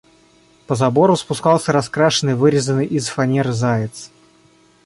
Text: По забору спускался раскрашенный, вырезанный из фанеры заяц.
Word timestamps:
По 0.65 0.73
забору 0.75 1.15
спускался 1.15 1.71
раскрашенный, 1.71 2.33
вырезанный 2.33 2.87
из 2.87 3.07
фанеры 3.07 3.51
заяц. 3.53 4.09